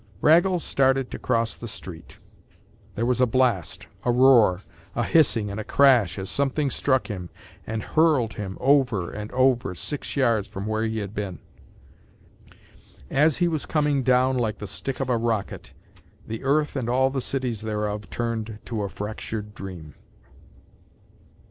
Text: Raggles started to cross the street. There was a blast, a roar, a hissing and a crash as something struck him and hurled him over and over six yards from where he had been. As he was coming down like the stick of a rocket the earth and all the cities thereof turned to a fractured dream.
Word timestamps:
Raggles 0.19 0.63
started 0.63 1.11
to 1.11 1.19
cross 1.19 1.53
the 1.53 1.67
street. 1.67 2.17
There 2.95 3.05
was 3.05 3.21
a 3.21 3.27
blast, 3.27 3.85
a 4.03 4.11
roar, 4.11 4.61
a 4.95 5.03
hissing 5.03 5.51
and 5.51 5.59
a 5.59 5.63
crash 5.63 6.17
as 6.17 6.27
something 6.27 6.71
struck 6.71 7.05
him 7.05 7.29
and 7.67 7.83
hurled 7.83 8.33
him 8.33 8.57
over 8.59 9.11
and 9.11 9.31
over 9.31 9.75
six 9.75 10.15
yards 10.17 10.47
from 10.47 10.65
where 10.65 10.83
he 10.85 10.97
had 10.97 11.13
been. 11.13 11.37
As 13.11 13.37
he 13.37 13.47
was 13.47 13.67
coming 13.67 14.01
down 14.01 14.39
like 14.39 14.57
the 14.57 14.65
stick 14.65 14.99
of 15.01 15.07
a 15.11 15.17
rocket 15.17 15.71
the 16.25 16.43
earth 16.43 16.75
and 16.75 16.89
all 16.89 17.11
the 17.11 17.21
cities 17.21 17.61
thereof 17.61 18.09
turned 18.09 18.57
to 18.65 18.81
a 18.81 18.89
fractured 18.89 19.53
dream. 19.53 19.93